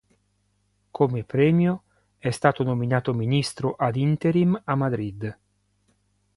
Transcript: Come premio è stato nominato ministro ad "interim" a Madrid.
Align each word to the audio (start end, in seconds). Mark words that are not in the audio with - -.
Come 0.89 1.23
premio 1.25 1.83
è 2.17 2.31
stato 2.31 2.63
nominato 2.63 3.13
ministro 3.13 3.75
ad 3.75 3.95
"interim" 3.97 4.59
a 4.65 4.73
Madrid. 4.73 5.39